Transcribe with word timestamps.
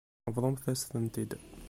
Bḍumt-as-tent-id. 0.35 1.31